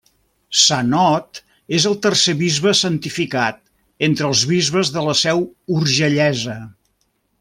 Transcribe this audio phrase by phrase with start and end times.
[0.59, 1.41] Sant Ot
[1.79, 3.61] és el tercer bisbe santificat
[4.09, 5.45] entre els bisbes de la seu
[5.77, 6.57] urgellesa.